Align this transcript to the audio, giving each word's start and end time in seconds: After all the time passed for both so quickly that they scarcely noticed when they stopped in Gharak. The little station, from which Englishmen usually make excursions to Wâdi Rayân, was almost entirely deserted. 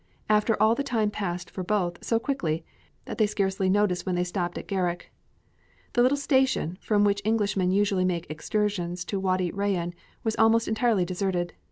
After 0.31 0.59
all 0.59 0.73
the 0.73 0.81
time 0.81 1.11
passed 1.11 1.51
for 1.51 1.63
both 1.63 2.03
so 2.03 2.17
quickly 2.17 2.65
that 3.05 3.19
they 3.19 3.27
scarcely 3.27 3.69
noticed 3.69 4.03
when 4.03 4.15
they 4.15 4.23
stopped 4.23 4.57
in 4.57 4.65
Gharak. 4.65 5.11
The 5.93 6.01
little 6.01 6.17
station, 6.17 6.79
from 6.81 7.03
which 7.03 7.21
Englishmen 7.23 7.69
usually 7.69 8.03
make 8.03 8.25
excursions 8.27 9.05
to 9.05 9.21
Wâdi 9.21 9.53
Rayân, 9.53 9.93
was 10.23 10.35
almost 10.37 10.67
entirely 10.67 11.05
deserted. 11.05 11.53